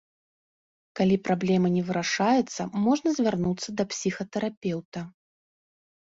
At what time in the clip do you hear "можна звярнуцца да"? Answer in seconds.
2.85-3.87